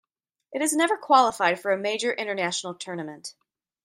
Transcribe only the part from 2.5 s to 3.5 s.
tournament.